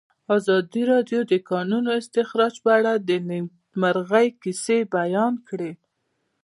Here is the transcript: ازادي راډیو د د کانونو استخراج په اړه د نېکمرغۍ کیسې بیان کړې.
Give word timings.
ازادي 0.35 0.83
راډیو 0.91 1.19
د 1.25 1.29
د 1.31 1.33
کانونو 1.49 1.89
استخراج 1.99 2.53
په 2.63 2.69
اړه 2.77 2.93
د 3.07 3.09
نېکمرغۍ 3.29 4.27
کیسې 4.41 4.77
بیان 4.95 5.33
کړې. 5.47 5.71